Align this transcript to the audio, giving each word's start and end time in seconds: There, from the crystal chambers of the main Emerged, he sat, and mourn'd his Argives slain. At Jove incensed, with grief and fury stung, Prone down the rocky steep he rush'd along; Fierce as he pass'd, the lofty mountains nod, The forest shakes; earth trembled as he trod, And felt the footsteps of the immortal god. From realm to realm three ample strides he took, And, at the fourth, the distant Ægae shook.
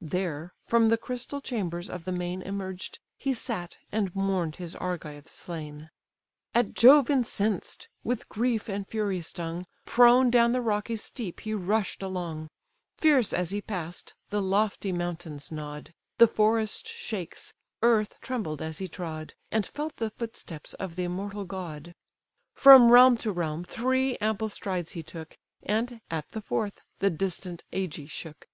There, 0.00 0.52
from 0.66 0.88
the 0.88 0.96
crystal 0.98 1.40
chambers 1.40 1.88
of 1.88 2.04
the 2.06 2.10
main 2.10 2.42
Emerged, 2.42 2.98
he 3.16 3.32
sat, 3.32 3.78
and 3.92 4.12
mourn'd 4.16 4.56
his 4.56 4.74
Argives 4.74 5.30
slain. 5.30 5.90
At 6.54 6.72
Jove 6.74 7.08
incensed, 7.08 7.88
with 8.02 8.28
grief 8.28 8.68
and 8.68 8.84
fury 8.88 9.20
stung, 9.20 9.64
Prone 9.84 10.28
down 10.28 10.50
the 10.50 10.60
rocky 10.60 10.96
steep 10.96 11.38
he 11.38 11.54
rush'd 11.54 12.02
along; 12.02 12.48
Fierce 12.98 13.32
as 13.32 13.50
he 13.50 13.60
pass'd, 13.60 14.14
the 14.30 14.42
lofty 14.42 14.90
mountains 14.90 15.52
nod, 15.52 15.94
The 16.18 16.26
forest 16.26 16.88
shakes; 16.88 17.54
earth 17.80 18.16
trembled 18.20 18.60
as 18.60 18.78
he 18.78 18.88
trod, 18.88 19.34
And 19.52 19.64
felt 19.64 19.98
the 19.98 20.10
footsteps 20.10 20.74
of 20.74 20.96
the 20.96 21.04
immortal 21.04 21.44
god. 21.44 21.94
From 22.56 22.90
realm 22.90 23.16
to 23.18 23.30
realm 23.30 23.62
three 23.62 24.16
ample 24.16 24.48
strides 24.48 24.90
he 24.98 25.04
took, 25.04 25.38
And, 25.62 26.00
at 26.10 26.28
the 26.32 26.40
fourth, 26.40 26.84
the 26.98 27.08
distant 27.10 27.62
Ægae 27.72 28.10
shook. 28.10 28.48